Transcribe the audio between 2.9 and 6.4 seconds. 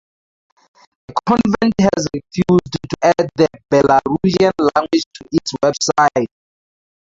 add the Belarusian language to its website.